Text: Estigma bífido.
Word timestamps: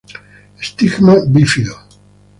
Estigma 0.63 1.13
bífido. 1.33 1.75